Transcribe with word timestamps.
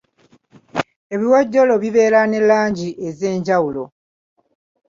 Ebiwojjolo 1.13 1.73
bibeera 1.83 2.19
ne 2.27 2.39
langi 2.49 2.89
ez'enjawulo. 3.07 3.83